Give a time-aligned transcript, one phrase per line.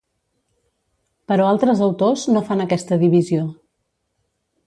[1.31, 3.47] Però altres autors no fan aquesta divisió.